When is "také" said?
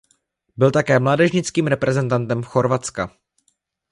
0.71-0.99